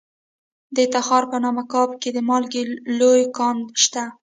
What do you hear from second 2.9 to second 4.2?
لوی کان دی.